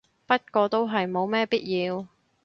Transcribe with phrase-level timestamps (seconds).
[0.25, 2.07] 不過都係冇乜必要